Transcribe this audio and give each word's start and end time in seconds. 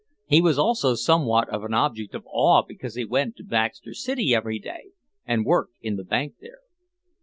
He 0.25 0.41
was 0.41 0.57
also 0.57 0.95
somewhat 0.95 1.47
of 1.49 1.63
an 1.63 1.75
object 1.75 2.15
of 2.15 2.25
awe 2.25 2.63
because 2.67 2.95
he 2.95 3.05
went 3.05 3.35
to 3.35 3.43
Baxter 3.43 3.93
City 3.93 4.33
every 4.33 4.57
day, 4.57 4.93
and 5.27 5.45
worked 5.45 5.75
in 5.79 5.95
the 5.95 6.03
bank 6.03 6.37
there. 6.41 6.61